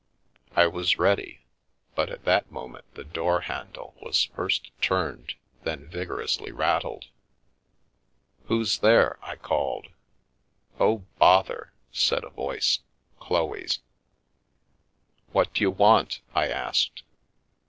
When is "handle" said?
3.41-3.93